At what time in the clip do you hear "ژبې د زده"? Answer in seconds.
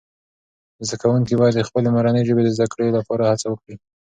2.27-2.67